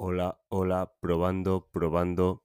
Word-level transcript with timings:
Hola, 0.00 0.40
hola, 0.48 0.94
probando, 1.00 1.68
probando. 1.70 2.42